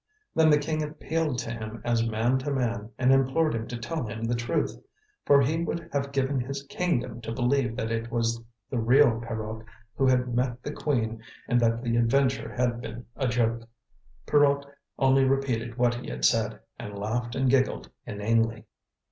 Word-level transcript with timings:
Then 0.33 0.49
the 0.49 0.57
King 0.57 0.81
appealed 0.81 1.37
to 1.37 1.51
him 1.51 1.79
as 1.85 2.09
man 2.09 2.39
to 2.39 2.49
man 2.51 2.89
and 2.97 3.11
implored 3.13 3.53
him 3.53 3.67
to 3.67 3.77
tell 3.77 4.03
him 4.07 4.23
the 4.23 4.33
truth; 4.33 4.75
for 5.27 5.43
he 5.43 5.63
would 5.63 5.87
have 5.93 6.11
given 6.11 6.39
his 6.39 6.63
kingdom 6.63 7.21
to 7.21 7.31
believe 7.31 7.75
that 7.75 7.91
it 7.91 8.09
was 8.09 8.41
the 8.71 8.79
real 8.79 9.19
Pierrot 9.21 9.63
who 9.95 10.07
had 10.07 10.33
met 10.33 10.63
the 10.63 10.71
Queen 10.73 11.21
and 11.47 11.59
that 11.59 11.83
the 11.83 11.97
adventure 11.97 12.51
had 12.51 12.81
been 12.81 13.05
a 13.15 13.27
joke. 13.27 13.61
Pierrot 14.25 14.65
only 14.97 15.23
repeated 15.23 15.77
what 15.77 15.93
he 15.93 16.09
had 16.09 16.25
said, 16.25 16.59
and 16.79 16.97
laughed 16.97 17.35
and 17.35 17.47
giggled 17.51 17.91
inanely. 18.07 18.65